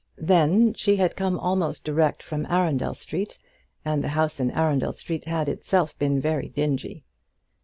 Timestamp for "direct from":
1.83-2.47